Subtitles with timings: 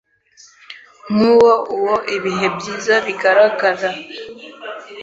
[1.13, 3.89] Nkuwo uwo ibihe byiza bigaragara